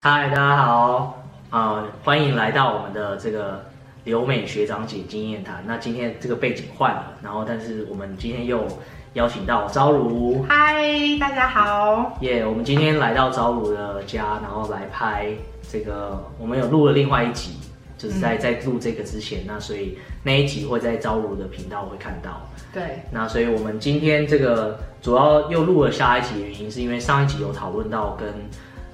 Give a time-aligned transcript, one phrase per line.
[0.00, 1.18] 嗨，大家好，
[1.50, 3.64] 啊、呃，欢迎来到我们的这个
[4.04, 5.60] 留美学长姐经验谈。
[5.66, 8.64] 那今天这个背景换了，然后但是我们今天又
[9.14, 10.44] 邀请到朝如。
[10.48, 10.84] 嗨，
[11.18, 12.16] 大家好。
[12.20, 15.32] 耶，yeah, 我们今天来到朝如的家，然后来拍
[15.68, 17.54] 这个，我们有录了另外一集，
[17.98, 22.40] 就是在、嗯、在录这个之前，那所以那一集会在朝如的频道会看到。
[22.72, 23.02] 对。
[23.10, 28.32] 那所以我们今天这个主要又录了下一集的原因，是因为上一集有讨论到跟。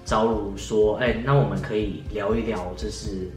[0.05, 3.31] 昭如说：“哎、欸，那我们可以聊一聊，就是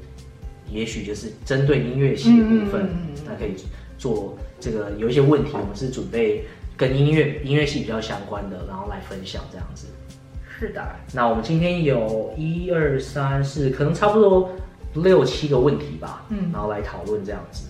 [0.69, 3.55] 也许就是针对音乐系的部分，嗯、那可以
[3.97, 6.43] 做这个有一些问题，我们是准备
[6.75, 9.87] 跟音乐音乐系比较相关的，然后来分享这样子。
[10.59, 10.83] 是的。
[11.13, 14.49] 那我们今天有一二三四，可能差不多
[14.95, 17.67] 六七个问题吧，嗯，然后来讨论这样子。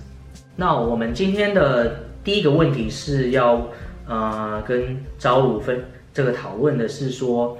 [0.55, 3.67] 那我们今天的第一个问题是要
[4.07, 7.55] 呃跟招如分这个讨论的是说。”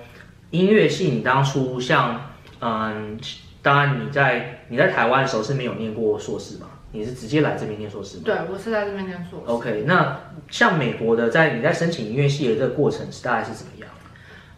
[0.52, 3.20] 音乐系，你当初像，嗯，
[3.62, 6.68] 当然你在你在台湾的时候是没有念过硕士嘛？
[6.94, 8.24] 你是直接来这边念硕士吗？
[8.24, 9.52] 对，我是在这边念硕士。
[9.52, 10.18] OK，那
[10.50, 13.77] 像美国的，在你在申请音乐系的这个过程是大概是怎么样？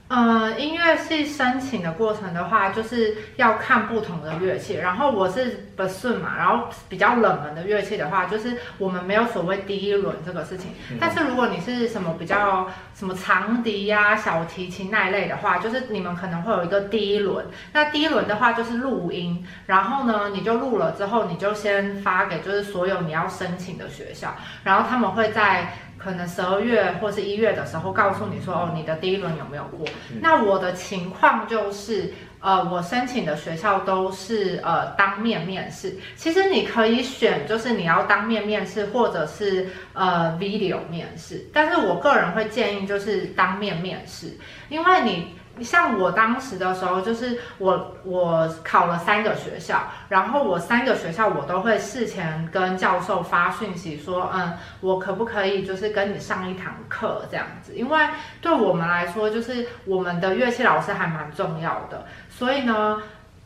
[0.09, 4.73] 呃，音乐系申请的过程的话，就是要看不同的乐器。
[4.73, 10.71] 然后我是 bassoon 嘛，然后比较冷门的乐器的话，就是我们没有所谓第一轮这个事情。
[10.89, 17.45] 嗯、但是如果你是什么比较什么长笛呀、啊、小提琴那一类的话，就是你们可能会有一个第一轮。
[17.73, 25.71] 那第一轮的话就是录音，然后呢，你就录了之后，你就先发给就是所有你要申请的学校，然后他们会在。
[25.99, 29.85] 可能十二月或是一月的时候，告诉你说哦，你的第一轮有没有过？
[30.11, 35.95] 嗯、那我的情况就是，呃，我申请的学校都是呃当面面试。
[36.15, 41.45] 其实你可以选，就是你要当面面试，或者是呃 video 面试。
[41.53, 44.37] 但是我个人会建议就是当面面试，
[44.69, 45.38] 因为你。
[45.63, 57.73] 像我当时的时候，就是我我考了三个学校，然后我三个学校我都会事前跟教授发讯息说，嗯，我可不可以就是跟你上一堂课这样子？
[57.75, 58.07] 因为
[58.41, 63.01] 对我们来说，就是我们的乐器老师还蛮重要的，所以呢，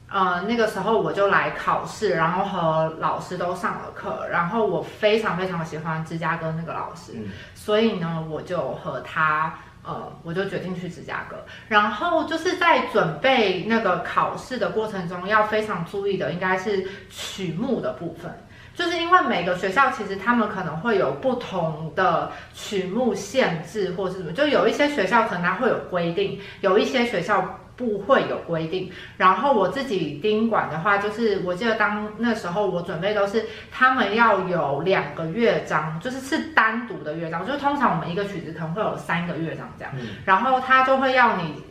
[0.09, 9.53] 呃，那个时候我就来考试，然后和老师都上了课，然后我非常非常喜欢芝加哥那个老师，嗯，所以呢，我就和他。
[9.85, 11.35] 呃，我就决定去芝加哥，
[11.67, 18.31] 然后就是在准备那个考试的过程中，要非常注意的应该是曲目的部分，
[18.73, 27.59] 就是因为每个学校其实他们可能会有不同的曲目限制或是什么，就有一些学校可能它会有规定，有一些学校。
[27.75, 41.63] 不会有规定，然后我自己盯管的话，就是我记得当那时候我准备都是他们要有两个乐章，就是是单独的乐章，就是通常我们一个曲子可能会有三个乐章这样，嗯、然后他就会要你。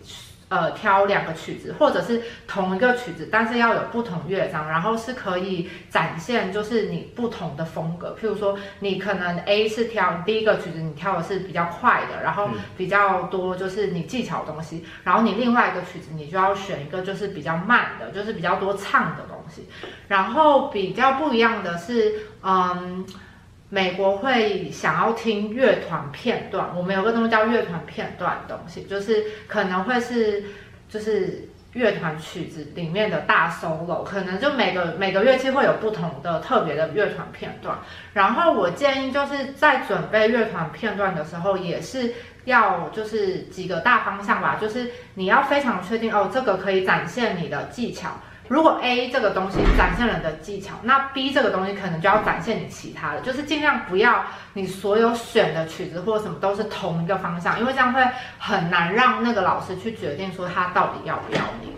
[0.53, 8.15] 呃，挑两个曲子，或者是同一个曲子，但是要有不同乐章，然后是可以展现就是你不同的风格。
[8.21, 19.67] 譬如说，你可能 A 是挑第一个曲子，你挑的是比较快的，然后比较多就是你技巧的东西，然后你另外一个曲子，你就要选一个就是比较慢的，就是比较多唱的东西。
[20.09, 23.07] 然后比较不一样的是，嗯。
[23.75, 30.45] 美国会想要听乐团片段，我们有个东西叫乐团片段的东西，就是可能会是
[30.91, 37.79] 就是乐团曲子里面的大 solo，可能就每个每个乐器会有不同的特别的乐团片段。
[38.13, 42.13] 然后我建议就是在准备乐团片段的时候，也是
[42.45, 48.11] 要就是几个大方向吧，就是你要非常确定哦，这个可以展现你的技巧。
[48.53, 58.07] 如果 A 这个东西展现了你的技巧，那 B 这个东西可能就要展现你其他的，就是尽量不要你所有选的曲子或者什么都是同一个方向，因为这样会
[58.39, 61.73] 很难让那个老师去决定说他到底要不要你。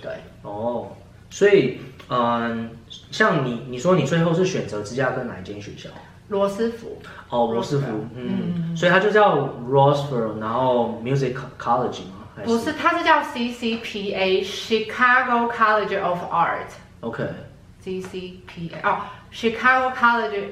[0.00, 0.86] 对，哦，
[1.30, 2.70] 所以嗯，
[3.10, 5.90] 像你你说你最后是选择芝加哥哪一间学校？
[6.28, 6.96] 罗斯福。
[7.28, 9.36] 哦，罗斯福，嗯，嗯，所以它就叫
[9.68, 12.19] Roosevelt，然后 Music College 嘛。
[12.43, 19.01] 不是，它是叫 CCPA，Chicago College of Art。OK，CCPA 哦，
[19.31, 20.49] Chicago College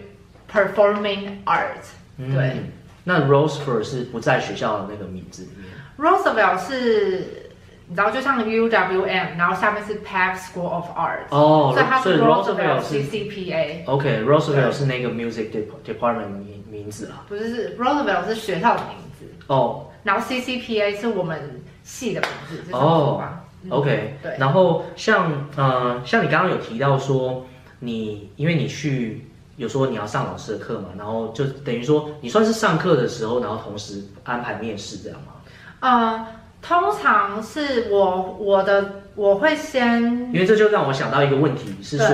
[0.51, 1.83] Performing Art。
[2.17, 2.55] 嗯、对，
[3.03, 5.67] 那 Roosevelt 是不在学校的那个名字里面。
[5.97, 7.51] Roosevelt 是，
[7.87, 11.25] 你知道，就像 UWM，然后下面是 Peck School of Art。
[11.31, 15.49] 哦，所以它是 Roosevelt CCPA。OK，Roosevelt 是那个 Music
[15.85, 17.25] Department 名名字啊？
[17.27, 19.25] 不是，是 Roosevelt 是学校的名字。
[19.47, 21.61] 哦，然后 CCPA 是我们。
[21.88, 23.24] 系的名字哦
[23.70, 24.36] ，OK，对。
[24.38, 27.46] 然后像呃，像你刚刚有提到说，
[27.80, 29.26] 你因为你去
[29.56, 35.32] 有说你要上老师的课嘛，然后就等于说你算是上课的时候，然后同时安排面试这样吗？
[35.80, 36.26] 呃，
[36.60, 40.02] 通常是我我的我会先，
[40.32, 42.06] 因为这就让我想到一个问题，是说，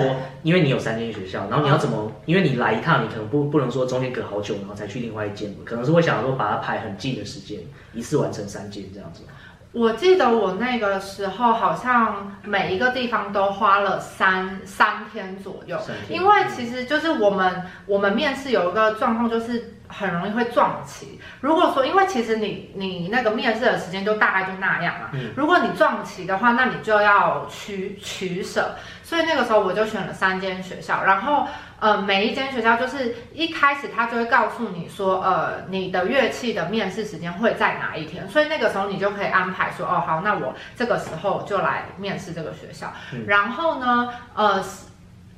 [0.45, 2.05] 因为你有三间学校，然后你要怎么？
[2.07, 7.61] 嗯、因为你来一趟，你可能不不能说中间隔好久，然后才去另外一间，可能是会想说把它排很近的时间，
[7.93, 9.23] 一次完成三间这样子。
[9.75, 15.79] 我记得我那个时候好像每一个地方都花了三三天左右，
[16.09, 19.74] 因为其实就是我们我们面试有一个状况就是。
[19.89, 21.21] 很容易会撞期。
[21.41, 25.11] 如果说，因为其实你你那个面试的时间就大概就那样嘛。
[25.13, 25.33] 嗯。
[25.37, 28.77] 如果你撞期的话，那你就要取取舍。
[29.03, 31.47] 所以那个时候我就选了三间学校，然后
[31.79, 42.93] 呃每一间学校就是一开始他就会告诉你说，呃你的乐器的面试时间会在哪一天，所以那个时候你就可以安排说，哦好，那我这个时候就来面试这个学校。
[43.13, 43.25] 嗯。
[43.27, 44.65] 然后呢，呃。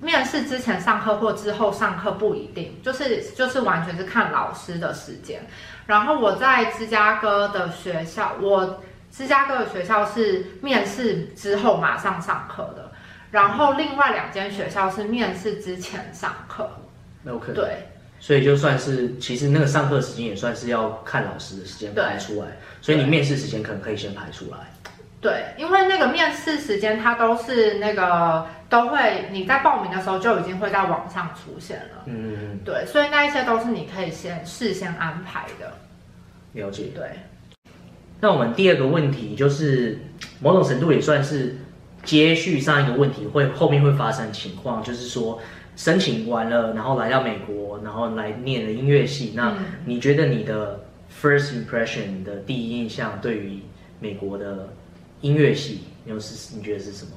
[0.01, 5.47] 面试之前上课或之后上课不一定，就是就是完全是看老师的时间。
[5.87, 12.93] 然后我在芝加哥的学校，我芝加哥的学校是面试之后马上上课的，
[13.31, 16.69] 然后另外两间学校是面试之前上课。
[17.29, 17.53] OK。
[17.55, 17.89] 对，
[18.21, 22.49] 所以就算是其实那个上课时间也算是要看老师的时间排出来，
[22.83, 24.59] 所以你面试时间可能可以先排出来。
[25.27, 32.05] 对，因为那个面试时间它都是那个都会，你在报名的时候就已经会在网上出现了。
[32.05, 35.73] 嗯，对，所以那一些都是你可以先事先安排的。
[36.53, 36.85] 了解。
[36.95, 37.11] 对。
[38.21, 39.99] 那我们第二个问题就是，
[40.39, 41.57] 某种程度也算是
[42.05, 45.41] 接续上一个问题，会后面会发生情况，就是说
[45.75, 49.33] 申请完了，然后来到美国，然后来念了音乐系。
[49.35, 49.55] 那
[49.87, 50.85] 你觉得你的
[51.21, 53.59] first impression，的第一印象对于
[53.99, 54.69] 美国的？
[55.27, 57.11] 音乐系，你有是你觉得是什么？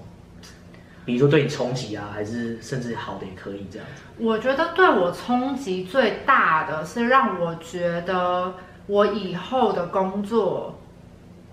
[1.06, 4.02] 比如说对你冲击啊，还是甚至好的也可以这样子。
[4.18, 8.54] 我觉得对我冲击最大的是让我觉得
[8.88, 10.80] 我以后的工作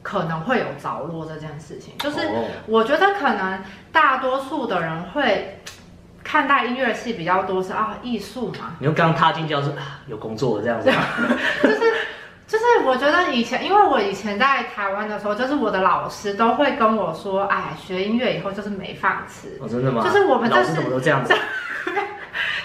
[0.02, 1.94] 可能会有着落这件事情。
[1.98, 2.18] 就是
[2.66, 3.62] 我觉得可能
[3.92, 5.60] 大多数的人会
[6.24, 8.76] 看待音乐系比较多是啊艺术嘛。
[8.78, 10.90] 你说刚踏进教室啊有工作这样子，
[11.62, 11.80] 就是。
[12.46, 19.58] 就是我觉得以前，因为我以前在台湾的时候，就是我的老师都会跟我说，哎，学音乐以后就是没饭吃。
[19.60, 20.00] 哦，真的吗？
[20.04, 21.34] 就是我们、就是、老师怎么都这样子？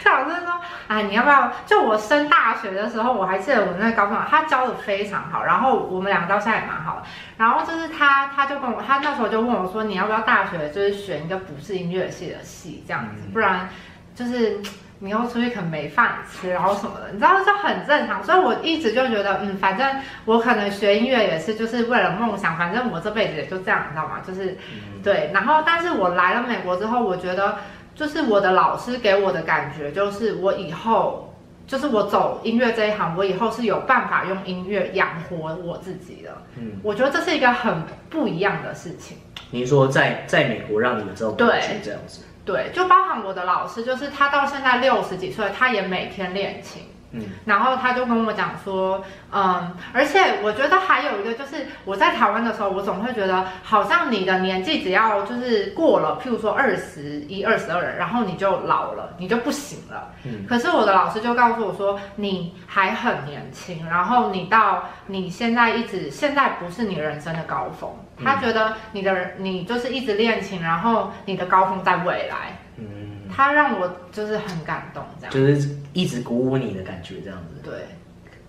[0.03, 1.51] 这老师说，哎，你要不要？
[1.65, 7.03] 就我升大学的时候，我还记得我那个高中老师，他教的非常好，然后我们两个到现在也蛮好的。
[7.37, 13.67] 然后就是他，他就跟我，他那时候就问我说，你要不要大学就是选一个不是音乐系的系这样子，不然
[14.13, 14.61] 就是。
[15.03, 18.23] 你以后出去可能没饭吃，然后什么的，你知道这很正常。
[18.23, 19.95] 所以我一直就觉得，嗯，反正
[20.25, 22.55] 我可能学音乐也是，就是为了梦想。
[22.55, 24.19] 反正我这辈子也就这样，你知道吗？
[24.25, 24.55] 就是，
[25.03, 25.31] 对。
[25.33, 27.57] 然后，但是我来了美国之后，我觉得，
[27.95, 31.33] 就是我的老师给我的感觉，就是我以后，
[31.65, 36.29] 就是我走音乐这一行，我以后是有办法用音乐养活我自己的。
[36.57, 39.17] 嗯，我觉得这是一个很不一样的事情。
[39.49, 42.21] 你说在在美国让你们这种感觉这样子。
[42.45, 46.83] 对，就包含我的老师，就是他到现在六十几岁，他也每天练琴。
[47.13, 49.03] 嗯，然后他就跟我讲说，
[49.33, 60.13] 嗯，而且我觉得还有一个就是我在台湾的时候，我总会觉得好像你的年纪只要就是过了，譬如说二十一、二十二，然后你就老了，你就不行了。
[60.23, 67.89] 嗯，可是我的老师就告诉我说，你还很年轻，然后你到你现在一直现在不是你人生的高峰，
[68.23, 72.57] 他觉得你的你就是一直练琴，然后你的高峰在未来。
[72.77, 72.85] 嗯
[73.33, 77.61] 他让我就是很感动，这样就是一直鼓舞你的感觉，这样子。
[77.63, 77.87] 对，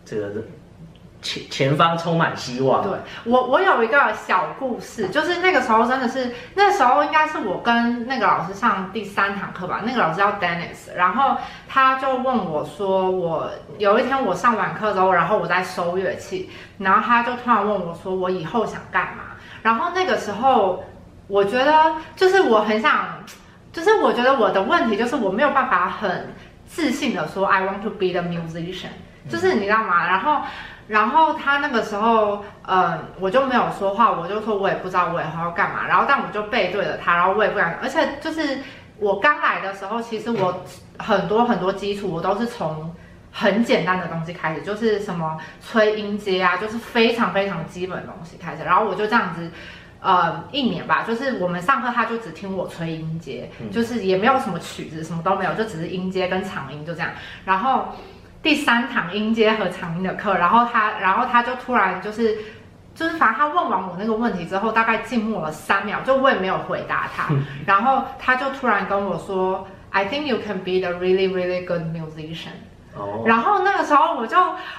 [0.04, 0.42] 这个
[1.22, 2.82] 前前方充满希望。
[2.82, 11.36] 对，我，我有一个小故事，就是那个时候真的是那时候应该是我跟那个老师上第三堂课吧，那个老师叫 Dennis，然后
[11.68, 19.31] 他就问我说，我有一天我上完课之后，然后我在收乐器，然后他就突然问我说，我以后想干嘛？
[19.62, 20.84] 然后那个时候
[21.28, 23.22] 我觉得就是我很想。
[23.72, 26.34] 就是我觉得我的问题就是我没有办法很
[26.66, 28.90] 自信的说 I want to be the musician，
[29.30, 30.06] 就是你知道吗？
[30.06, 30.42] 然后，
[30.88, 35.86] 然后他那个时候，嗯，我就没有说话，我就说我也不知道我以后要干嘛。
[35.88, 37.78] 然后，但我就背对着他，然后我也不敢。
[37.82, 38.58] 而且就是
[38.98, 40.62] 我刚来的时候，其实我
[40.98, 42.94] 很多很多基础我都是从
[43.32, 48.62] 很简单的东西开始，就是什么吹音阶啊，就是非常非常基本的东西开始。
[48.62, 49.50] 然后我就这样子。
[50.04, 57.10] 呃，一年吧，就是我们上课，他就只听我吹音阶，嗯、就是也没有什么曲子，什么都没有，就只是音阶跟长音就这样。
[57.44, 57.90] 然后
[58.42, 62.36] 第三堂音阶和长音的课，然后他，然后他就突然就是，
[62.96, 72.58] 就是反正他问完我那个问题之后，大概静默了三秒，就我也没有回答他，嗯、然后他就突然跟我说，I think you can be the really really good musician。
[72.94, 73.26] Oh.
[73.26, 74.36] 然后那个时候我就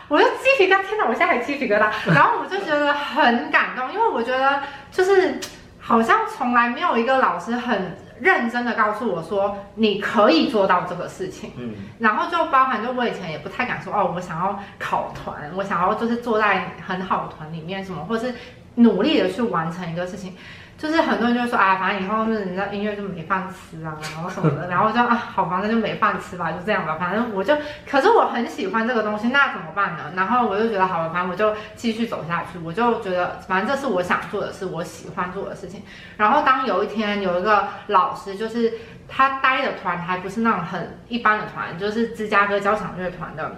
[0.08, 1.90] 我就鸡皮疙瘩，天哪，我现在还鸡皮疙瘩。
[2.14, 5.40] 然后我就觉得很感动，因为我觉得就是
[5.80, 11.54] 好像从来没有一个老师很认真的告诉我说你可以做到这个事情。
[11.58, 18.34] 嗯，然后就包含就我以前也不太敢说哦，我想要考团，我想要就是坐在很好的团里面什么，或是
[18.76, 20.36] 努力的去完成一个事情。
[20.84, 26.98] 就是很多人就说啊，反正以后就是人家音乐就没饭吃啊，然后什么的， 然后就啊，好吧，那就没饭吃吧，就这样吧。
[27.00, 27.56] 反正我就，
[27.90, 30.12] 可是我很喜欢这个东西，那怎么办呢？
[30.14, 32.60] 然后我就觉得好了，反正我就继续走下去。
[32.60, 35.84] 我就觉得，反正这是我想做的事，我喜欢做的事情。
[36.18, 38.74] 然后当有一天有一个老师，就是
[39.08, 43.56] 他待的团还不是那种很一般的团，就是芝加哥交响乐团的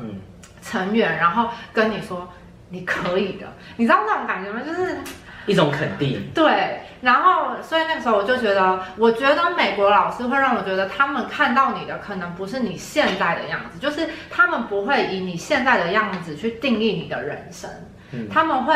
[0.61, 2.31] 成员，然后跟你说
[2.69, 4.61] 你可以的，你知道那种感觉吗？
[4.63, 4.99] 就是。
[5.45, 17.69] 一种肯定，对，然后所以那个时候我就觉得，我觉得美国老师会让我觉得，他们看到你的可能不是你现在的样子，就是他们不会以你现在的样子去定义你的人生，
[18.11, 18.73] 嗯，他们会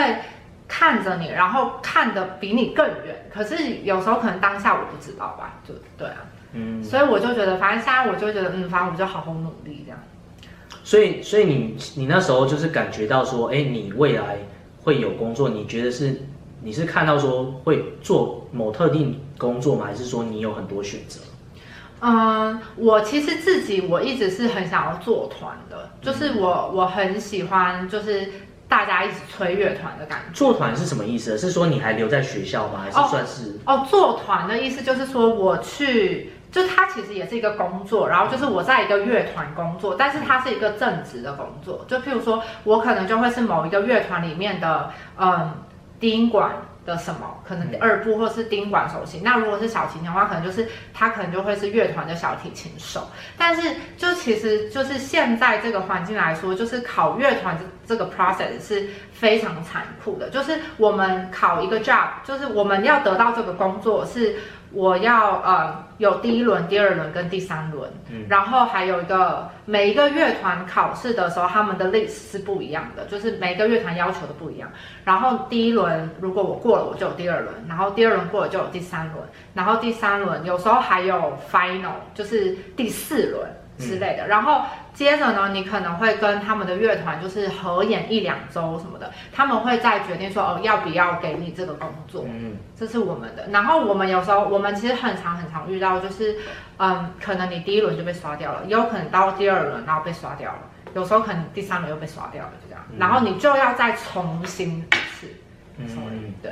[0.68, 3.16] 看着你，然后看得比你更远。
[3.34, 6.18] 可是有时候可能当下我不知道吧，就对啊，
[6.54, 10.00] 嗯，所以我就觉得，反正现在我就觉得，嗯，反正我就好好努力这样。
[10.84, 14.38] 所以，所以你你那时候就是感觉到说，哎，你未来
[14.84, 16.22] 会有工作，你觉得是？
[16.62, 19.86] 你是看到说会做某特定工作吗？
[19.86, 21.22] 还是说你有很多选择？
[22.02, 28.30] 嗯，我其实自己我一直是很想要做团的，就是我我很喜欢就是
[28.70, 30.34] 大家一起吹乐团的感觉。
[30.34, 31.38] 做团是什么意思？
[31.38, 32.80] 是说你还留在学校吗？
[32.84, 33.60] 还是算是？
[33.66, 41.84] 哦，哦，做团的意思就是说我去，就它其实也是一个工作，然后就是我在一个乐团工作，但是它是一个正职的工作。
[41.86, 45.52] 就譬如说我可能就会是某一个乐团里面的，嗯。
[46.00, 46.52] 低音管
[46.86, 49.20] 的什么，可能二部或是低音管首席。
[49.20, 53.08] 那如果是小提琴的话，可能就是他可能就会是乐团的小提琴手。
[53.38, 60.30] 但是就其实就是现在这个环境来说，就是考乐团这这个 process 是非常残酷的。
[60.30, 64.36] 就是我们考一个 job，就是我们要得到这个工作是。
[64.72, 74.70] 我要呃有第一轮、第二轮跟第三轮，嗯，然后还有一个每一个乐团考试的时候，他们的 list 是不一样的，就是每个乐团要求的不一样。
[75.04, 79.24] 然后第一轮如果我过了，我就有第二轮；然后第二轮过了就有第三轮；
[79.54, 84.26] 然后第三轮有时候还有 final，就是第四轮之类的。
[84.26, 84.62] 嗯，然后。
[85.00, 93.48] 接着呢，你可能会跟他们的乐团就是合演一两周什么的，他们会再决定说哦要不要给你这个工作，嗯，这是我们的。
[93.48, 96.36] 然后我们有时候我们其实很常很常遇到就是，
[96.80, 100.60] 嗯，可能你第一轮就被刷掉了，也有可能到第二轮然后被刷掉了，
[100.94, 104.82] 有时候可能第三轮又被刷掉了，就这样，然后你就要再重新一
[105.16, 105.28] 次，
[105.78, 106.52] 嗯，对。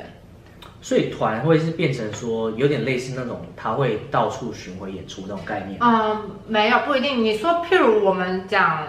[0.80, 5.78] 所以团会是变成说有点类似那种，他会到处巡回演出这种概念。
[5.80, 7.22] 嗯，没有，不一定。
[7.22, 8.86] 你说，譬如我们讲。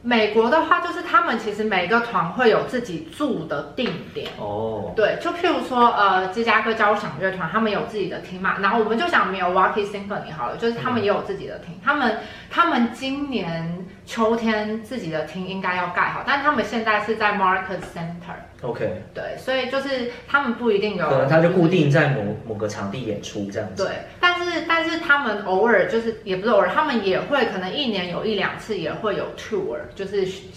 [0.00, 4.92] 美国的话，就是他们其实每一个团会有自己住的定点哦。
[4.94, 8.58] 对，就譬如说，呃，芝加哥交响乐团，他们有自己的厅嘛。
[8.60, 11.74] 然后我们就想，Milwaukee Symphony 好了，就是他们也有自己的厅。
[11.74, 18.38] 嗯、他们他们今年秋天自己的厅应该要盖好，但他们现在是在 Market Center。
[18.62, 19.02] OK。
[19.14, 23.84] 对，所以就是他们不一定有，可能他就固定在某某个场地演出这样子。
[23.84, 29.76] 对，但是但是他们偶尔就是也不是偶尔，他们也会可能一年有一两次也会有 tour。
[29.94, 30.48] 就是巡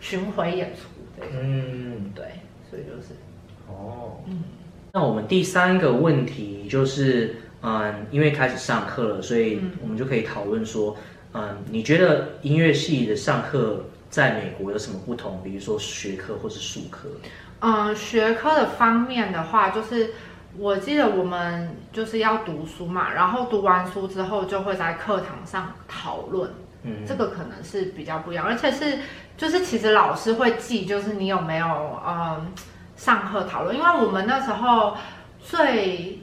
[0.00, 0.82] 巡回演出，
[1.18, 2.24] 对，嗯，对，
[2.70, 3.08] 所以就是，
[3.66, 4.44] 哦，嗯，
[4.92, 11.09] 那我们第三个问题就是，嗯，因为开始上课了，所以我们就可以讨论说，嗯，
[11.70, 15.40] 你觉得音乐系的上课在美国有什么不同？
[15.42, 17.08] 比如说学科或是术科？
[17.60, 20.10] 嗯，学科的方面的话，就是
[20.58, 26.50] 我记得我们就是要读书嘛，然后读完书之后就会在课堂上讨论。
[26.82, 28.98] 嗯，这个可能是比较不一样，而且是
[29.36, 31.66] 就是其实老师会记，就是你有没有
[32.06, 32.50] 嗯
[32.96, 34.96] 上课讨论，因为我们那时候
[35.38, 36.18] 最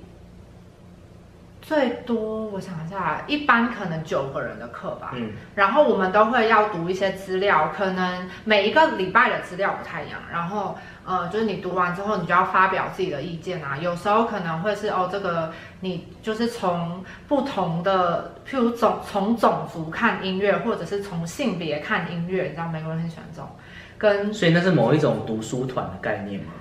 [1.67, 10.77] 最多我想一下，一般可能九个人的课吧，嗯，然后我们都会要读一些资料，可能每一个礼拜的资料不太一样，然后。
[11.09, 13.77] 呃，就是你读完之后，你就要发表自己的意见啊。
[13.77, 23.49] 有时候可能会是哦，这个你就是从不同的，譬如种从种族看音乐，或者是从性别看音乐，你知道美国人很喜欢这种。
[23.97, 26.51] 跟所以那是某一种读书团的概念吗？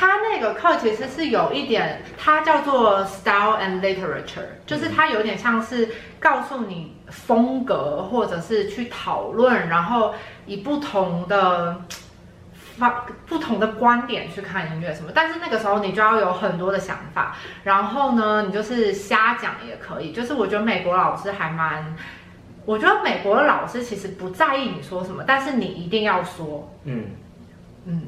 [0.00, 10.14] 他那个课其实是有一点，它叫做 Style and Literature，就是它有点像是告诉你风格，或者是去讨论，然后
[10.46, 11.82] 以不同的。
[12.78, 20.12] 方不同的观点去看音乐什么，但是那个时候你就要有很多的想法，然后呢，你就是瞎讲也可以。
[20.12, 21.94] 就是我觉得美国老师还蛮，
[22.64, 27.04] 我觉得美国的老师其实不在意你说什么，但是你一定要说，嗯
[27.84, 28.02] 嗯，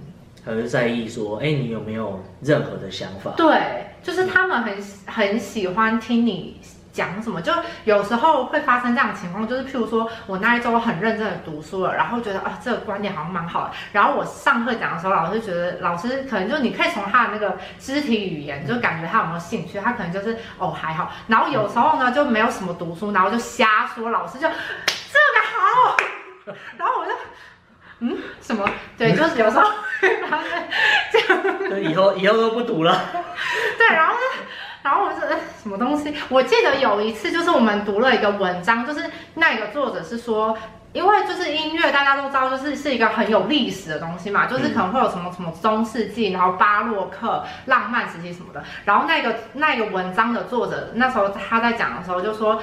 [0.45, 3.33] 而是在意说，哎，你有没有任何的想法？
[3.37, 6.61] 对，就是他们很很喜欢听你。
[6.93, 7.41] 讲什么？
[7.41, 7.51] 就
[7.85, 25.97] 有时候会发生这样的情况，就是譬如说我那一周很认真的读书了，然后觉得啊这个观点好像蛮好的，然后我上课讲的时候，老师觉得老师可能就你可以从他的那个肢体语言就感觉他有没有兴趣，他可能就是哦还好，然后有时候呢就没有什么读书，然后就瞎说，老师就这个好，
[26.77, 27.13] 然后我就
[28.01, 28.69] 嗯什么？
[28.99, 29.67] 对，就是有时候，
[31.81, 32.97] 以后以后都不读了，
[33.79, 34.15] 对，然后。
[34.85, 35.21] 然后我说，
[35.63, 36.13] 什么东西？
[36.29, 40.59] 我记得有一次，就是我们读了一个文章，就是那个作者是说，
[40.93, 48.65] 因为就是音乐，大家都知道，就是是一个很有历史的东西嘛，就是可能会有什么什么中世纪，然后巴洛克、浪漫时期什么的。
[48.85, 52.61] 然后那个那个文章的作者那时候他在讲的时候就说。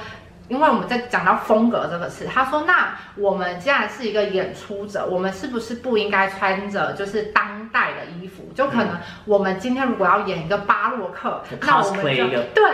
[0.50, 8.50] 因为我们在讲到风格这个词，他说：“那我们既然是一个演出者，我们是不是不应该穿着就是当代的衣服？
[8.52, 12.64] 就可能我们今天如果要演一个巴洛克，嗯、那我们就对，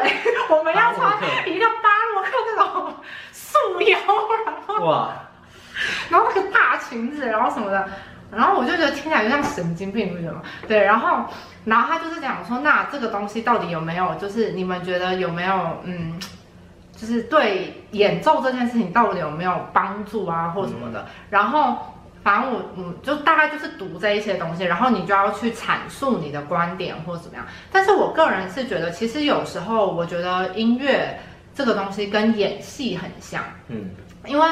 [0.48, 2.94] 我们要穿一个巴洛克那种
[3.30, 3.98] 束腰，
[4.46, 5.10] 然后哇，
[6.08, 7.86] 然后那个大裙子，然后什么的，
[8.32, 10.40] 然后我就觉得听起来就像神经病，为什么？
[10.66, 11.26] 对，然后
[11.66, 14.14] 然后他就是讲说，那这个东西到底有没有？
[14.14, 15.82] 就是你们觉得有没有？
[15.84, 16.18] 嗯。”
[16.96, 21.06] 就是对演奏这件事情到底有没有帮助啊，或什么的。
[21.30, 21.76] 然后
[22.24, 27.46] 反正我嗯，就大概就是读这一些东西，然后你就要去阐述你的观点或怎么样。
[27.70, 31.20] 但是我个人是觉得，其实有时候我觉得音乐
[31.54, 33.90] 这个东西跟演戏很像，嗯，
[34.26, 34.46] 因为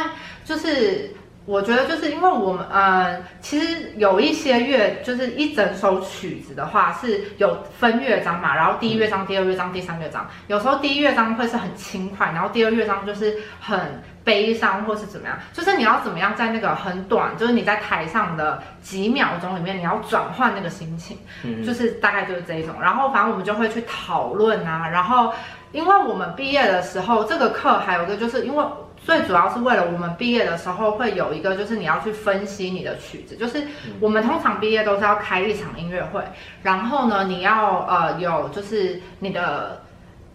[0.45, 1.11] 就是。
[1.47, 21.19] 我觉得就是因为我们呃，其实有一些乐，就是一整首曲子的话是有分乐章嘛，然后第一乐章、第二乐章、第三乐章，有时候第一乐章会是很轻快，然后第二乐章就是很悲伤或是怎么样，就是你要怎么样在那个很短，就是你在台上的几秒钟里面，你要转换那个心情，
[21.63, 22.77] 就是大概就是这一种。
[22.81, 25.31] 然后反正我们就会去讨论啊，然后
[25.73, 28.65] 因为我们毕业的时候这个课还有一个就是因为。
[29.05, 33.63] 最主要是为了我们毕业的时候会有一个，就是你要去分析你的曲子，就是
[34.01, 36.25] 我们通常毕业都是要开一场音乐会，
[36.63, 39.83] 然后呢，你要呃有就是你的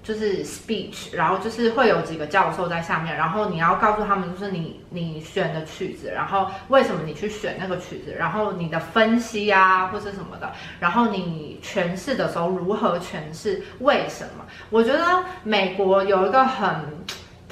[0.04, 14.46] 就是 speech，然后就是会有几个教授在下面，然后你要告诉他们就是你你选的曲子，然后为什么你去选那个曲子，然后你的分析啊或是什么的，然后你诠释的时候如何诠释，为什么？
[14.70, 16.99] 我觉得美国有一个很。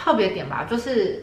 [0.07, 1.21] 特别点吧，就是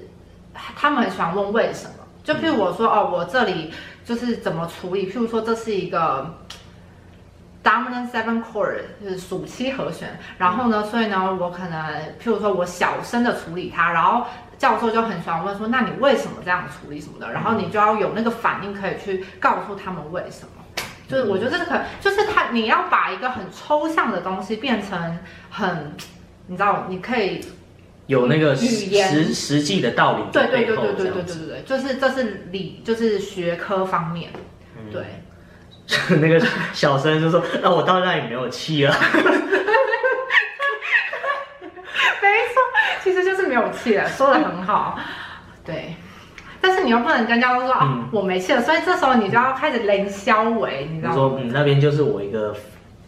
[0.77, 1.95] 他们很喜欢问为什么。
[2.23, 3.73] 就譬如我说哦，我这里
[4.05, 5.11] 就是怎么处理。
[5.11, 6.35] 譬如说这是一个
[7.63, 10.19] dominant seven chord，就是属七和弦。
[10.37, 11.83] 然后呢，所以呢，我可能
[12.23, 14.27] 譬如说我小声的处理它，然后
[14.59, 17.33] 教授就很喜欢问说，那你为什么这样处理什么的？
[17.33, 20.85] 然后你就要有那个反应，可以去告诉他们为什么。
[21.09, 25.19] 就是我觉得这是可，就是他你要把一个很抽象的东西变成
[25.49, 25.97] 很，
[26.49, 27.43] 你知道，你可以。
[28.07, 34.31] 有那个实实际的道理，对对对对对对对对对，就是这是理，就是学科方面，
[34.93, 35.03] 对。
[36.19, 36.41] 那个
[36.73, 38.95] 小生就说：“那我到那里没有气了。
[42.23, 42.63] ”没错，
[43.03, 44.99] 其实就是没有气了，说的很好。
[45.63, 45.95] 对，
[46.59, 51.15] 但是你又不能跟人家都说啊，我没气了，所以这时候你就要开始冷消维，你知道吗？
[51.17, 52.57] 说嗯，那边就是我一个。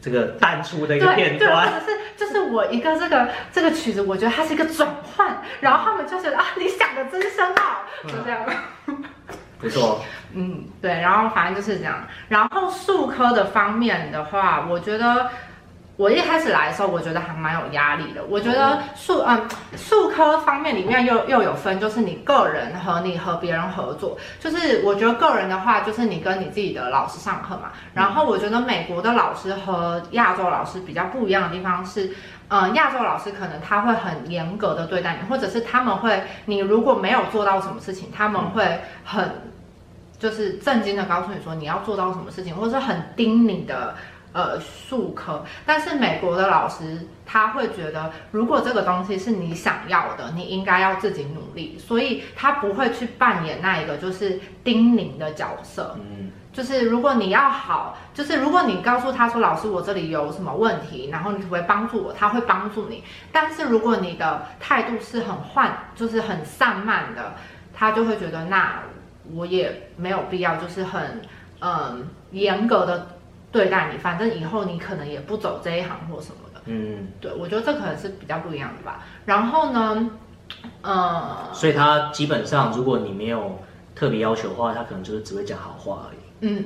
[0.06, 8.40] 这个淡出的一个片段，对，对，就是就是我一个这个这个曲子，我觉得它是一个转换，然后他们就觉得啊， 你想的真深奥，就这样。
[9.58, 10.04] 不错。
[10.32, 12.06] 嗯，对，然后反正就是这样。
[12.28, 15.28] 然后术科的方面的话，我觉得。
[15.96, 18.22] 我一开始来的时候，我觉得还蛮有压力的。
[18.28, 24.16] 我觉得数嗯数科方面里面又又有分，就是你个人和你和别人合作。
[24.38, 27.72] 就是我觉得个人的话，就是你跟你自己的老师上课嘛。
[27.94, 32.10] 然后我觉得美国的老师和亚洲老师比较不一样的地方是，
[32.48, 39.30] 嗯，亚洲老师可能他会很严格的对待你，或者是他们会，你如果没有做到什么事情，他们会很
[40.18, 43.94] 就是震惊的告诉你说你要做到什么事情，或者是很盯你的。
[44.36, 55.96] 呃，术科，但是美国的老师他会觉得，如果这个东西是你想要的，你应该要自己努力，所以他不会去扮演那一个就是叮咛的角色。
[55.98, 63.02] 嗯，就是如果你要好，就是如果你告诉他说，老师我这里有什么问题，然后你可不可以帮助我，他会帮助你。
[63.32, 67.32] 但是如果你的态度是很缓，就是很散漫的，
[67.72, 68.82] 他就会觉得那
[69.32, 71.22] 我也没有必要，就是很
[71.60, 73.15] 嗯严格的。
[73.56, 76.60] 对待你，反正以后你可能也不走这一行或什么的。
[76.66, 79.02] 嗯，对，我觉得这可能是比较不一样的吧。
[79.24, 80.10] 然后呢，
[80.82, 83.58] 呃，所以他基本上，如果你没有
[83.94, 86.18] 特别要求的话，他可能就是只会讲好话而已。
[86.42, 86.64] 嗯，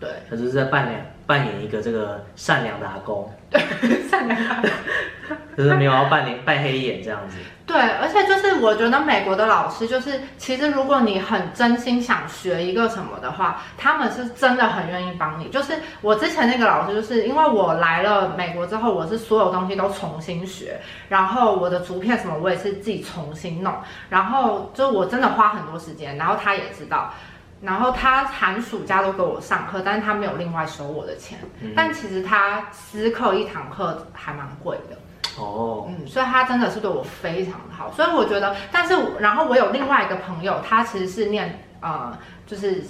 [0.00, 3.41] 对，他就是在扮演扮演一个这个善良的阿公，对，
[4.10, 4.68] 善良的，
[5.56, 7.36] 就是没有要扮演扮黑眼这样子。
[7.64, 15.48] 对，而且就是我觉得美国的老师就是，其实如果你很真心想学一个什么的话，他们是真的很愿意帮你。
[15.48, 23.72] 就是我之前那个老师，就是因为我来了美国之后，我是所有东西都重新学，然后我的图片什么我也是自己重新弄，
[24.10, 27.14] 然后就我真的花很多时间，然后他也知道。
[27.62, 31.38] 然后他寒暑假都给我上课，但是他没有另外收我的钱。
[31.60, 34.96] 嗯、但其实他私课一堂课还蛮贵的。
[35.38, 37.90] 哦，嗯，所以他真的是对我非常好。
[37.92, 42.12] 所以我觉得，但是然后我有另外一个朋友，他其实是念呃，
[42.46, 42.84] 就是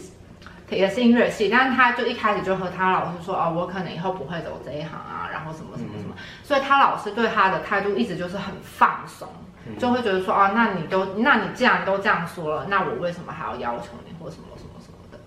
[0.68, 6.14] 也是音乐系，但是他就一开始就和他老师说，哦，我可能以后不会走这一行啊，然后什么什么什么。
[6.16, 15.18] 嗯、所以他老师对他的态度一直就是很放松，嗯、就会觉得说，哦，那你都，那你既然都这样说了，那我为什么还要要求你或什么什么什么的？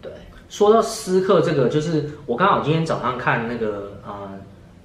[0.00, 0.12] 对，
[0.48, 4.30] 说到私课这个，就是我刚好今天早上看那个呃，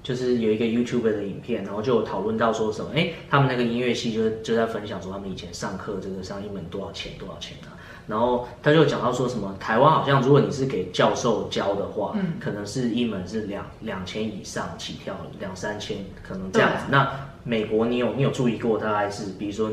[0.02, 7.72] 就是有一个 YouTuber 的影片，然后就有讨论到说什么，哎，他们那个音乐系就就在分享说他们以前上课这个上一门多少钱多少钱啊，
[8.06, 16.76] 然后他就讲到说什么台湾好像如果你是给教授教的话，嗯，可能是一门是两两千以上起跳，两三千可能这样子。
[16.88, 17.10] 对那
[17.44, 19.70] 美国你有你有注意过大概是比如说，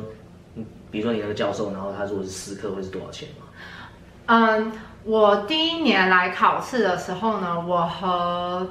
[0.91, 3.45] 比如说你那个教授，然后他如果是私课会是多少钱吗？
[4.27, 4.71] 嗯。
[5.05, 8.67] 我第一年来考试的时候呢，我和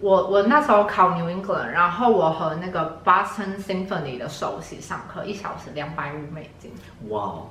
[0.00, 6.70] 我我那时候考 New England，然后我和那个 Boston Symphony 的首席上课，一小时两百五美金。
[7.08, 7.42] 哇！Wow.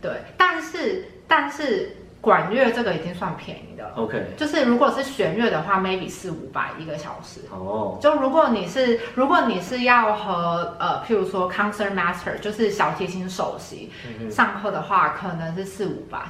[0.00, 3.94] 对，但是但是管乐这个已经算便宜的了。
[3.96, 7.40] OK，就是如果是弦乐的话，maybe 四五百一个小时。
[7.50, 7.98] 哦。
[8.00, 13.92] 就如果你是如果你是要和呃，譬如说 Concert Master，就是小提琴首席
[14.30, 16.20] 上课的话，可能是四五百。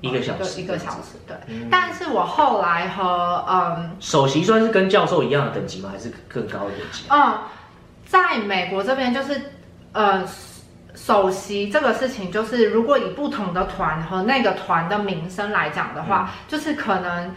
[0.00, 1.36] 一个小时，一个小时，对。
[1.48, 5.90] 嗯、但是我后来和嗯，首席算是跟教授一样的等级吗？
[5.92, 7.02] 还是更高的等级？
[7.08, 7.36] 嗯，
[8.06, 9.40] 在美国这边就是，
[9.90, 10.24] 呃，
[11.06, 17.34] 首席这个事情就是，如果以不同的团和那个团的名声来讲的话，嗯、就是可能。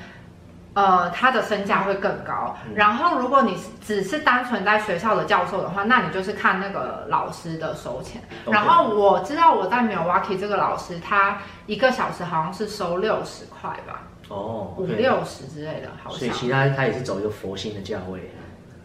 [0.74, 2.56] 呃，他的身价会更高。
[2.74, 8.22] 然后，如果你只是单纯在学校的教授的话，那你就是看那个老师的收钱。
[8.46, 14.04] 然后我知道我在 Milwaukee 这个老师，他一个小时好像是收六十块吧？
[14.30, 16.20] 哦，五六十之类的，好像。
[16.20, 18.32] 所以其他他也是走一个佛心的价位。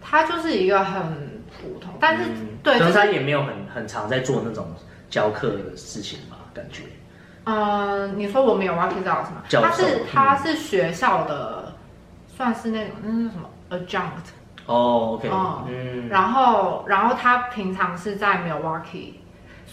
[0.00, 4.68] 他就是一个很普通，但是、嗯、对，但是他也没有很很常在做那种
[5.09, 6.37] 教课的事情嘛？
[6.52, 6.82] 感觉。
[7.44, 9.42] 呃，你说我没有 Walking 老师吗？
[9.48, 11.64] 教他是他是学校的。
[12.37, 14.28] 算是那种，那是什么 adjunct
[14.66, 15.30] 哦，OK，
[15.68, 19.14] 嗯，然后，然后他平常是在 Milwaukee，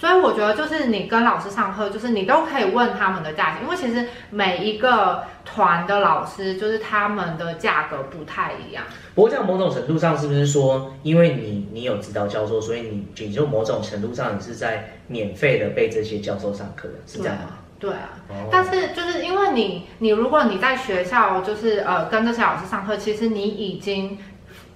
[0.04, 8.84] 所以我觉得就是你跟老师上课，就是你都可以问他们的价钱，因为其实每一个团的老师就是他们的价格不太一样。
[9.16, 17.60] 不过这样某种程度上是不是说，因为你你有指导教授，所以你你就某种程度上你是在免费的被这些教授上课，是这样吗？
[17.80, 24.18] 对啊，哦、但是就是因为你，你如果你在学校就是呃跟这些老师上课，其实你已经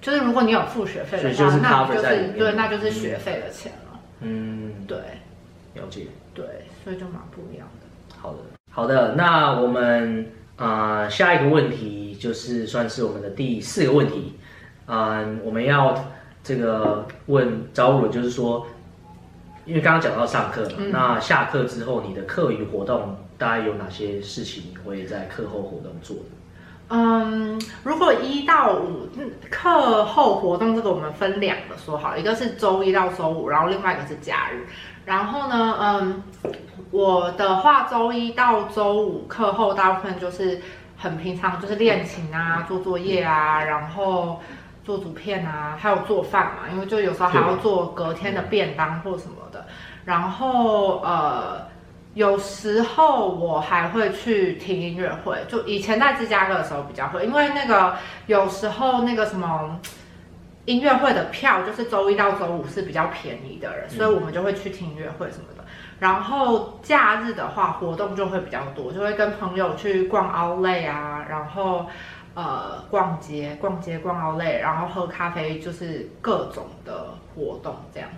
[0.00, 4.00] 就是如果你有付学费的话，就是那就是对，那就是学费的钱了。
[4.20, 4.98] 嗯，对，
[5.74, 6.06] 了解。
[6.34, 6.44] 对，
[6.82, 8.16] 所以就蛮不一样的。
[8.16, 8.38] 好的，
[8.72, 14.34] 好的，那我们啊、呃、下一个问题就是算是我们的第四个问题，
[14.86, 18.66] 嗯、呃，我们要这个问招如，就是说。
[19.66, 26.22] 因为刚刚讲到上课嘛，嗯、那下课之后你的课余活动大概有哪些事情你会在课后活动做的？
[26.90, 29.08] 嗯，如果一到五
[29.50, 34.66] 课后活动这个我们分两个说好，一个是周一到周五，然后另外一个是假日。
[35.04, 36.22] 然后呢，嗯，
[36.90, 40.60] 我的话周一到周五课后大部分就是
[40.96, 44.40] 很平常，就是练琴啊、做作业啊，然后
[44.84, 49.66] 做图片啊，还有做饭嘛，因为就有时候还要做隔天的便当或什么的。
[50.04, 51.66] 然后呃，
[52.18, 59.78] 有时候我还会去听音乐会，就以前在芝加哥的时候比较会，因为那个有时候那个什么
[60.64, 65.64] 音乐会的票就是周一到周五是比较便宜的人，嗯、所以我们就会去听音乐会什么的。
[66.00, 71.86] 然后假日的话，活动就会比较多，就会跟朋友去逛 Outlet 啊，然后
[72.34, 78.08] 呃逛街、逛街、逛 Outlet，然后喝咖啡，就是各种的活动这样。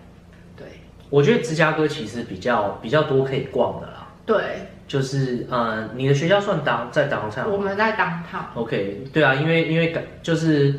[1.11, 1.19] 对。
[1.19, 4.09] 我觉得芝加哥其实比较比较多可以逛的啦。
[4.25, 9.93] 对，就是呃，你的学校算当在 downtown 我们在 downtown OK，对啊，因为因为
[10.23, 10.75] 就是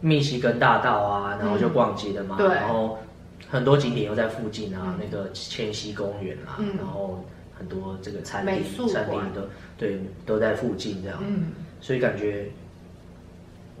[0.00, 2.36] 密西根大道啊，然后就逛街的嘛。
[2.38, 2.54] 嗯、对。
[2.56, 2.98] 然后
[3.48, 7.24] 很多景点又在附近啊，嗯、那个千禧公园啊，嗯、然后
[7.56, 9.42] 很多这个餐厅、餐厅都
[9.78, 12.50] 对都在附近这样，嗯，所以感觉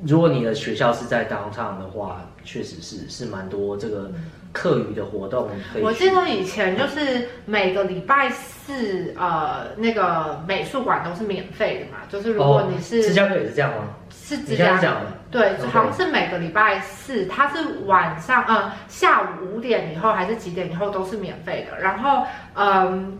[0.04, 4.10] 如果你的学校是在 downtown 的话，确实是是蛮多这个
[4.52, 5.82] 课余的活动可以。
[5.82, 13.88] 我记得以前就是每个礼拜四，呃，那个美术馆都是免费的嘛，就是如果你是、哦、芝加哥也是这样吗？
[14.10, 14.88] 是芝加哥，
[15.30, 21.80] 对，好像是每个礼拜四，它是晚上，呃，下午五点以后还是几点以后都是免费的。
[21.80, 23.18] 然后，嗯，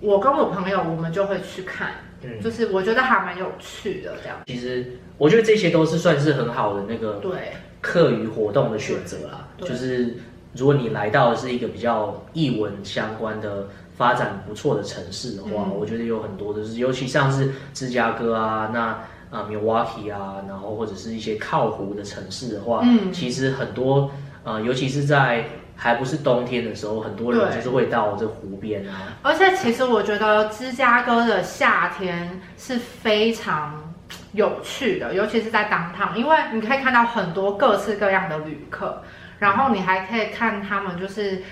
[0.00, 1.92] 我跟我朋友我们就会去看，
[2.22, 4.36] 嗯，就是我觉得还蛮有趣的这样。
[4.46, 9.48] 其实我觉得这些都是算是很好的那个对课余活动的选择啦。
[9.58, 10.14] 就是
[10.56, 18.98] 如果你来到的是一个比较译文相关的发展不错的城市的话，嗯，我觉得有很多的，就是尤其像是芝加哥啊，那。
[19.28, 24.08] 啊，Milwaukee 啊，然后或者是一些靠湖的城市的话，嗯，其实很多，
[24.44, 29.18] 呃，尤其是在还不是冬天的时候，很多人就是会到这湖边啊。
[29.22, 33.92] 而且其实我觉得芝加哥的夏天是非常
[34.30, 39.02] 有趣的，尤其是在 downtown，因为你可以看到很多各式各样的旅客，
[39.38, 41.42] 然后你还可以看他们就是。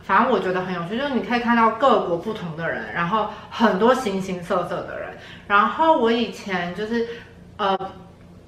[0.00, 5.10] 反正我觉得很有趣，就是你可以看到各国不同的人，然后很多形形色色的人。
[5.46, 7.06] 然后我以前就是，
[7.58, 7.78] 呃，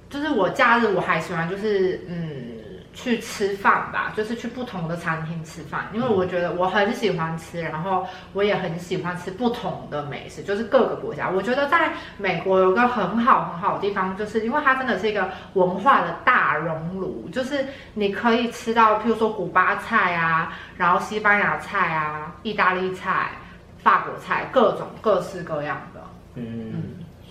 [0.08, 2.59] 就是我假日我还喜欢就是嗯。
[2.92, 11.30] 去吃饭吧，就是去不同的餐厅吃饭，因为我觉得我很喜欢吃，然后我也很喜欢吃不同的美食，就是各个国家。
[11.30, 23.30] 我觉得在美国有个很好很好的地方，就是因为它真的是一个文化的大熔炉，就是你可以吃到，譬如说古巴菜啊，然后西班牙菜啊，意大利菜、
[23.78, 26.00] 法国菜，各种各式各样的。
[26.34, 26.82] 嗯，嗯，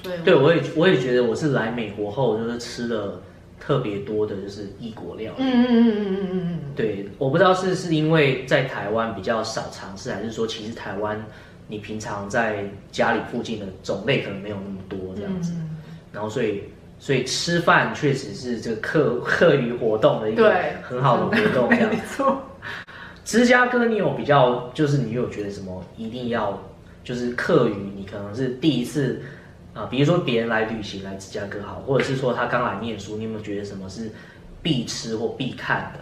[0.01, 3.21] 所以我对我也我也觉得我是来美国后就是吃了。
[3.59, 5.43] 特别多的就是异国料理。
[5.43, 6.59] 嗯嗯嗯嗯嗯嗯嗯。
[6.75, 11.23] 对，我不知道是是因为在台湾比较少尝试，还是说其实台湾
[11.67, 15.51] 你平常在家里附近的种类可能没有那么多这样子。
[15.55, 15.77] 嗯、
[16.13, 16.63] 然后所以
[16.97, 21.89] 所以吃饭确实是这个课课余活动的一个很好的活动这样。
[21.93, 22.41] 没错。
[23.25, 26.59] 芝加哥，你有比较就是你有觉得什么一定要
[27.03, 29.21] 就是课余，你可能是第一次。
[29.73, 34.12] 啊，比如说别人来旅行来芝加哥好，或者是说他刚来念书，你有没有觉得什么是
[34.62, 35.99] 必吃或必看的？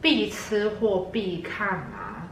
[0.00, 2.28] 必吃或必看啊？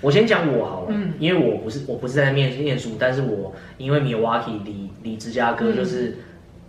[0.00, 6.16] 我先讲我好了，嗯，因为我不是我不是在念念书，但是我因为 Milwaukee 离离芝加哥就是。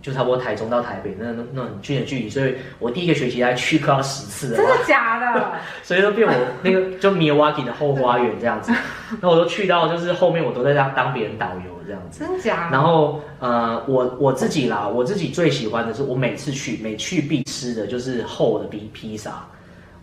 [0.00, 4.56] 就差不多台中到台北那那那很近的距离，所以我第一个学期来去快要十次了。
[4.56, 5.52] 真的假的？
[5.82, 8.72] 所以都变我那个就 Milwaukee 的后花园这样子。
[9.20, 12.20] 那我都去到就是后面我都在当当别人导游这样子。
[12.24, 12.68] 真假？
[12.70, 19.44] 然后呃我我自己啦，我自己最喜欢的是我每次去每去必吃的就是厚的披披萨。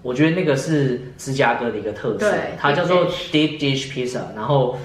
[0.01, 4.19] 我觉得那个是芝加哥的一个特色，它叫做 Deep Dish Pizza。
[4.36, 4.77] 然后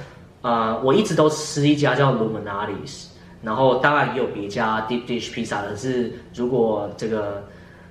[0.42, 3.10] 呃我一直都吃一家叫 Luminati's。
[3.42, 7.42] 然后当然也有别家 deep dish pizza 的是，如果这个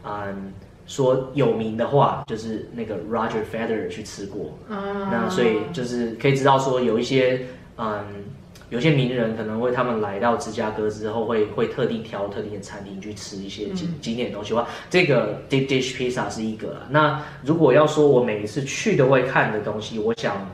[0.03, 0.53] 嗯
[0.85, 7.41] 说有名的话，就是那个 Roger Federer 去吃过，嗯，那所以就是可以知道说有一些
[7.77, 8.05] 嗯
[8.69, 16.83] 有些名人可能会他们来到芝加哥之后会会特地挑特定的餐厅去吃一些经经典的东西的话，这个 deep dish pizza 是一个。
[16.89, 20.47] 那如果要说我每一次去都会看的东西，我想。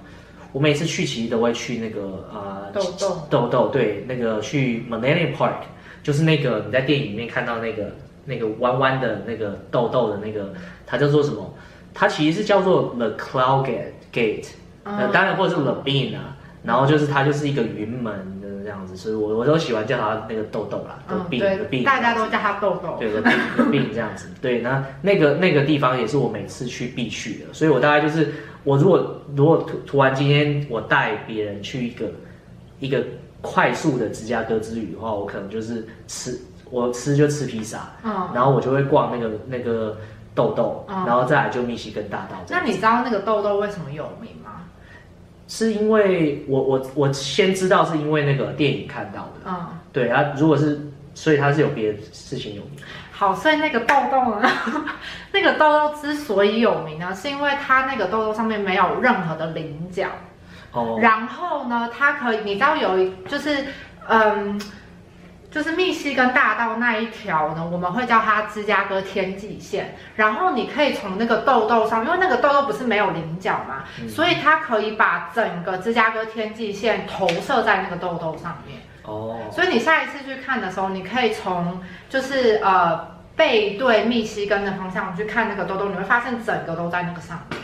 [0.56, 5.56] 我每次去其实都会去那个呃豆豆豆豆对那个去 Millennium Park，
[6.02, 7.92] 就是那个你在电影里面看到那个
[8.24, 10.54] 那个弯弯的那个豆豆的那个，
[10.88, 11.54] 它叫做什么？
[11.94, 13.68] 它其实是叫做 The Cloud
[14.14, 14.46] Gate，
[14.86, 28.34] 呃当然或者是 The Bean 啊，然后就是它就是一个云门的这样子，所以我我都喜欢叫它那个豆豆啦，The Bean，The Bean，大家都叫它豆豆，对 The Bean，The Bean 这样子，对，那那个那个地方也是我每次去必去的，所以我大概就是。
[28.66, 32.12] 我如果如果突突然今天我带别人去一个
[32.80, 33.02] 一个
[33.42, 36.38] 快速的芝加哥之旅的话，我可能就是吃
[36.70, 39.98] 我吃就吃披萨，嗯，然后我就会逛那个那个
[40.34, 42.44] 豆豆，嗯，然后再来就密西根大道。
[42.50, 44.64] 那你知道那个豆豆为什么有名吗？
[45.48, 50.82] 是因为我我我先知道是因为那个电影看到的，嗯，对啊，如果是
[51.14, 52.75] 所以它是有别的事情有名。
[53.18, 54.52] 好，所以那个痘痘呢？
[55.32, 60.08] 那个痘痘之所以有名呢，是因为它那个痘痘上面没有任何的棱角。
[60.74, 61.00] 哦。
[61.02, 63.68] 然后呢，它可以，你知道有一就是，
[64.10, 64.60] 嗯，
[65.50, 69.96] 就是密西根大道那一条呢，我们会叫它芝加哥天际线。
[70.18, 78.82] 然后你可以从那个痘痘上，因为那个痘痘不是没有棱角嘛，嗯、所以它可以把整个芝加哥天际线投射在那个痘痘上面。
[79.06, 87.60] 哦，所以你下一次去看的时候，你可以从就是呃背对密西根的方向去看那个兜兜，你会发现整个都在那个上面。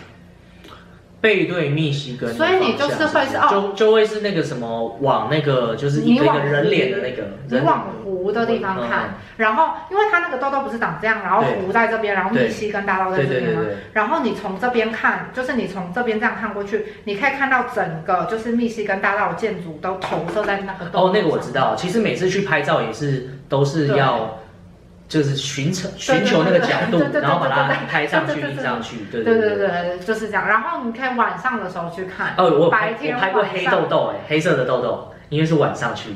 [1.22, 13.62] 背对密西根，所以你就是会是哦，就就会是那个什么往那个就是一个人脸的那个，你往湖的地方看，然后因为它那个豆豆不是长这样，然后湖在这边，然后密西根大道在这边吗？
[13.94, 21.08] 然后你从这边看，就是你从这边这样看过去，你可以看到整个就是密西根大道的建筑都投射在那个豆。
[21.08, 24.41] 哦，那个我知道，其实每次去拍照也是都是要。
[25.12, 30.48] 就是寻求寻求那个角度，然后把它拍上去、印上去，对对对对，就是这样。
[30.48, 32.34] 然后你可以晚上的时候去看。
[32.38, 36.12] 哦，我白天我拍过黑豆豆，哎，黑色的豆豆，因为是晚上去，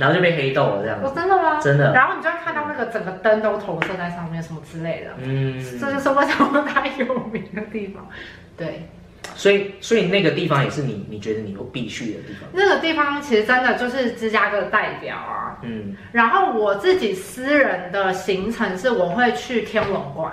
[0.00, 1.06] 然后就被黑豆了这样子。
[1.06, 1.60] 哦，真的吗？
[1.60, 1.92] 真的。
[1.92, 5.12] 然后你就会看到那个整个灯都投射在上面，什么之类的。
[5.18, 8.08] 嗯，这就是为什么它有名的地方。
[8.56, 8.88] 对。
[9.36, 12.48] 所以，所以那个地方也是你，你觉得你有必去的地方。
[12.52, 15.58] 那个地方其实真的就是芝加哥的代表啊。
[15.62, 15.94] 嗯。
[16.12, 20.32] 然后我自己私人的行程是，我会去天文馆。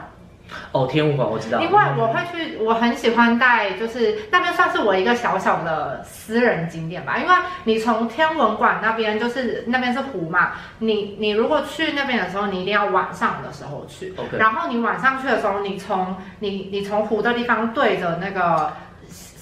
[0.72, 1.60] 哦，天文馆我知道。
[1.60, 7.18] 因为我会去，我很喜欢带，就是那边算是我一个小小的私人景点吧。
[7.18, 14.14] 因为你从天文馆那边，就是那边是湖嘛，你你如果去那边的时候，你一定要晚上的时候去。
[14.16, 14.38] OK。
[14.38, 18.72] 然后你晚上去的时候，你从你你从湖的地方对着那个。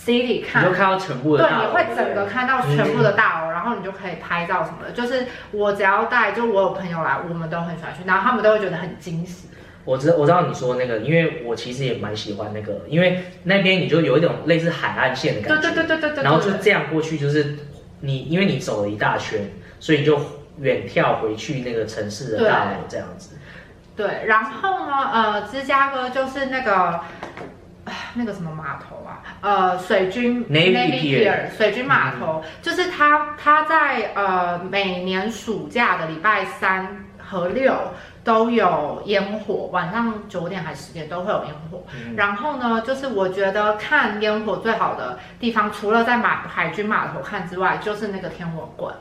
[0.04, 4.92] City 看，你就看到全部的大楼，对，你会整个看到全部的大楼，然后你就可以拍照什么的。
[4.92, 9.48] 就是我只要带，就我有朋友来，我们都很喜欢去，然后他们都会觉得很惊喜。
[9.86, 16.24] 我知我知道你说那个，因为我其实也蛮喜欢那个，因为那边你就有一种类似海岸线的感觉，对对对对对。
[16.24, 17.58] 然后就这样过去，就是
[18.00, 20.20] 你因为你走了一大圈，所以你就
[20.60, 23.38] 远眺回去那个城市的大楼这样子。
[23.96, 27.02] 对，然后呢，呃，芝加哥就是那个。
[28.14, 37.74] 那个什么码头啊，呃，水军 Navy Pier，水军码头，嗯、就是它，它在呃每年暑假的礼拜三和六
[38.24, 41.84] 都有烟火，晚上九点还是十点都会有烟火。
[41.96, 48.94] 嗯、然后呢，就是我觉得看烟火最好的地方，除了在马海军码头看之外，就是那个天文馆。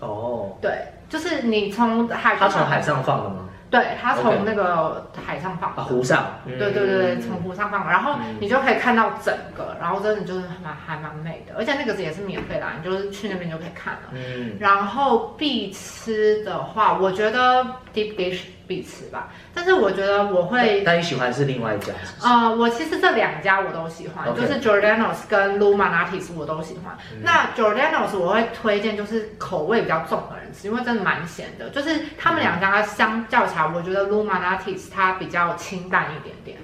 [0.00, 0.72] 哦，对，
[1.08, 3.48] 就是你从海，它从海上放的吗？
[3.74, 14.00] 对，它从那个海上放，湖上，对对对对，从湖上放，然后你就可以看到整个，然后真的就是蛮还蛮美的，而且那个也是免费的，你就是去那边就可以看了。
[14.12, 21.92] 嗯，然后必吃的话，我觉得 deep dish 必吃吧，但是我觉得我会，但你喜欢是另外一家？
[22.20, 26.96] 啊，我其实这两家我都喜欢，就是 Giordano's 跟 Lou Malnati's 我都喜欢。
[27.22, 33.66] 那 Giordano's 我会推荐，就是口味比较重的人吃，因为真的蛮咸的，就是他们两家相较起来。
[33.66, 36.58] 我觉得 Lou Malnati's 它比较清淡一点点，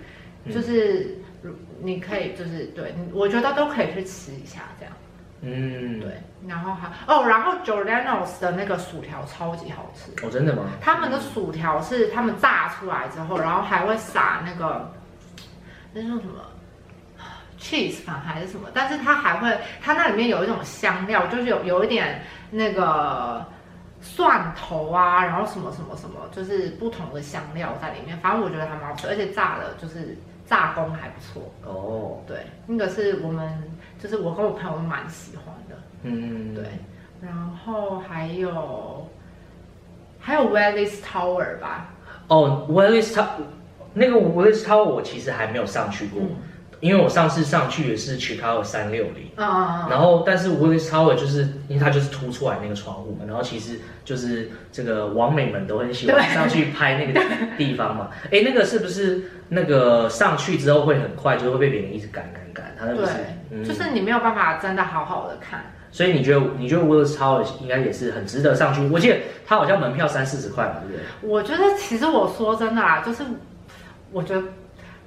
[0.45, 1.19] 嗯、就是
[1.83, 4.95] 你可以就是对，我觉得都可以去吃一下这样。
[5.43, 10.13] 嗯，对，然后还哦，然后 Giordano's 的那个薯条超级好吃。
[10.27, 10.65] 哦，真的吗？
[10.81, 14.93] 他们的薯条是他们炸出来之后，然后还会撒那个
[15.93, 16.41] 那叫什么
[17.59, 18.69] cheese 吧还是什么？
[18.75, 23.45] 但是它还会，它那里面有一种香料，就是有有一点那个。
[24.03, 28.17] 蒜头啊，然后什么什么什么，就是不同的香料在里面。
[28.21, 30.17] 反正我觉得还蛮好吃，而且炸的就是
[30.51, 31.53] 炸工还不错。
[31.65, 33.63] 哦，对，那个是我们，
[34.01, 35.77] 就是我跟我朋友都蛮喜欢的。
[36.03, 36.65] 嗯，对。
[37.23, 39.09] 然后还有
[40.19, 41.95] 还有 Willis Tower 吧。
[42.27, 43.45] 哦，Willis Tower，
[43.95, 46.21] 那个 Willis Tower 我其实还没有上去过。
[46.21, 46.37] 嗯
[46.81, 57.21] 因为我上次上去也是 Chicago 三六零，啊，然后但是 Willis Tower 就是因为它就是凸出来那个窗户嘛，然后其实就是这个网美们都很喜欢上去拍那个
[57.59, 62.75] 地方嘛， 哎，那个是不是那个上去之后会很快就会被别人一直赶赶赶？
[62.79, 63.13] 它那个是，
[63.51, 65.63] 嗯、就是你没有办法真的好好的看。
[65.93, 68.89] 所以你觉得你觉得 Willis Tower 应该也是很值得上去？
[68.89, 71.29] 我记得它好像门票三四十块嘛，对不对？
[71.29, 73.23] 我觉得其实我说真的啦，就是
[74.13, 74.43] 我觉得。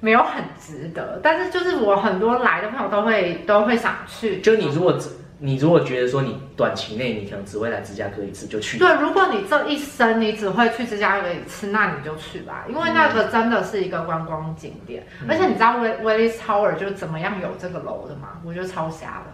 [0.04, 4.42] 没有很值得，但是就是我很多来的朋友都会都会想去。
[4.42, 8.78] 就你如果只你如果觉得说你短期内你可能只会来芝加哥一次，就去。
[8.78, 15.06] 对，如果你这一生你只会去芝加哥一次，那你就去吧，因为那个真的是一个观光景点。
[15.22, 18.40] 嗯、而且你知道 Willis Tower 就是怎么样有这个楼的吗？
[18.46, 19.32] 我觉得超瞎的。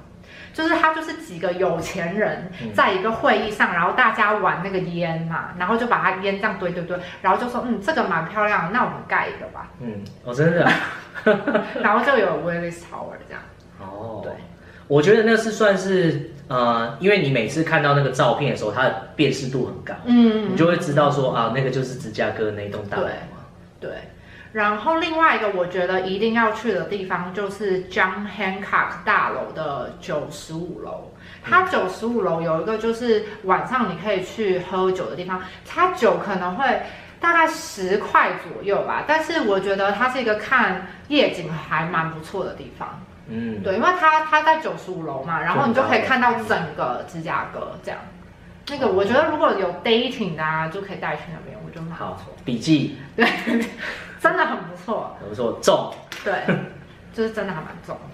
[0.54, 9.70] 就是他就是几个有钱人在一个会议上，然后大家玩那个烟嘛，然后就把它烟这样堆堆堆，然后就说嗯，这个蛮漂亮的，那我们盖一个吧。
[9.80, 10.68] 嗯，哦，真的。
[11.82, 13.42] 然后就有 Willis Tower 这样。
[13.80, 14.32] 哦，对，
[14.88, 23.46] 我觉得那是算是呃，因为你每次看到那个照片的时候，它的辨识度很高，嗯，你就会知道说啊，那个就是芝加哥那栋大楼嘛。
[23.80, 23.92] 对。
[24.52, 31.12] 然后另外一个我觉得一定要去的地方就是 John Hancock 大楼的九十五楼。
[31.44, 36.82] 它九十五楼有一个就是晚上你可以去喝酒的地方，它酒可能会
[37.20, 43.00] 大概十块左右吧，但是我觉得它是一个看夜景还蛮不错的地方。
[43.28, 48.00] 嗯，对，因为它它在九十五楼嘛，然后你就可以看到整个芝加哥这样。
[48.68, 52.20] 那个我觉得如果有 dating 的、啊，就可以带去那边，我觉得蛮好。
[52.44, 52.98] 笔记。
[53.16, 53.28] 对。
[54.20, 55.94] 真的很不错，很不错，重，
[56.24, 56.34] 对，
[57.14, 58.09] 就是真的还蛮重的。